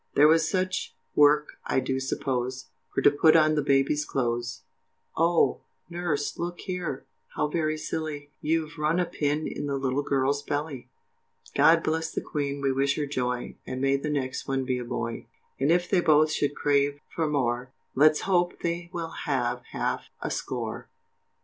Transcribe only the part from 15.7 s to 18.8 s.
if they both should crave for more Let's hope